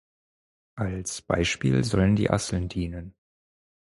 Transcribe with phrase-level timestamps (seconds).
[0.77, 3.13] Als Beispiel sollen die Asseln dienen.